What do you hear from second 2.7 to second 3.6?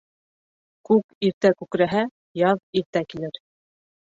иртә килер.